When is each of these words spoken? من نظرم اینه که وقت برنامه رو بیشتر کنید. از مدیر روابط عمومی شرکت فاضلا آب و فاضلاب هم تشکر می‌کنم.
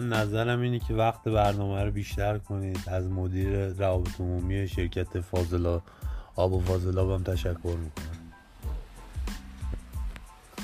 من 0.00 0.08
نظرم 0.08 0.60
اینه 0.60 0.78
که 0.78 0.94
وقت 0.94 1.28
برنامه 1.28 1.84
رو 1.84 1.90
بیشتر 1.90 2.38
کنید. 2.38 2.78
از 2.86 3.10
مدیر 3.10 3.66
روابط 3.66 4.20
عمومی 4.20 4.68
شرکت 4.68 5.20
فاضلا 5.20 5.80
آب 6.36 6.52
و 6.52 6.60
فاضلاب 6.60 7.10
هم 7.10 7.22
تشکر 7.22 7.76
می‌کنم. 7.76 8.07